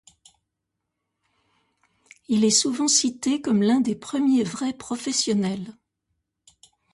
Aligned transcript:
Il 2.27 2.43
est 2.43 2.49
souvent 2.49 2.87
cité 2.87 3.39
comme 3.39 3.61
l'un 3.61 3.81
des 3.81 3.93
premiers 3.93 4.43
vrais 4.43 4.73
professionnels. 4.73 5.77